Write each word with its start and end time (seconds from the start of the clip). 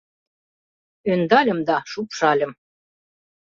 Ӧндальым 1.11 1.59
да 1.67 1.77
шупшальым. 1.91 2.51